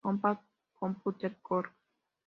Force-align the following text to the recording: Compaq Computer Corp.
Compaq 0.03 0.41
Computer 0.73 1.31
Corp. 1.43 1.71